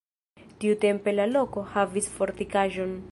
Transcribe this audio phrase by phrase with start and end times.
[0.63, 3.01] Tiutempe la loko havis fortikaĵon.